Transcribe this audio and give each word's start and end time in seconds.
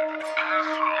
This 0.00 0.99